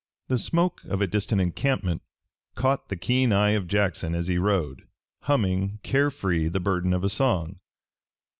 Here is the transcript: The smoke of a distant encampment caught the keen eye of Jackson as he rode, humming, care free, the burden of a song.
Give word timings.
The 0.29 0.39
smoke 0.39 0.83
of 0.85 0.99
a 0.99 1.05
distant 1.05 1.41
encampment 1.41 2.01
caught 2.55 2.87
the 2.89 2.95
keen 2.95 3.31
eye 3.31 3.51
of 3.51 3.67
Jackson 3.67 4.15
as 4.15 4.25
he 4.25 4.39
rode, 4.39 4.87
humming, 5.25 5.77
care 5.83 6.09
free, 6.09 6.47
the 6.47 6.59
burden 6.59 6.91
of 6.91 7.03
a 7.03 7.07
song. 7.09 7.59